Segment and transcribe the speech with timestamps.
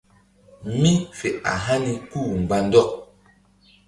[0.79, 2.89] Mí fe a hani kú-u mgba ndɔk.